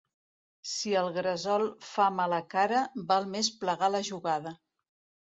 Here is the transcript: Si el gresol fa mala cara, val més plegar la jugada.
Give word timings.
Si 0.69 0.93
el 1.01 1.09
gresol 1.17 1.65
fa 1.89 2.07
mala 2.21 2.39
cara, 2.53 2.79
val 3.13 3.29
més 3.35 3.51
plegar 3.65 3.91
la 3.97 4.03
jugada. 4.09 4.55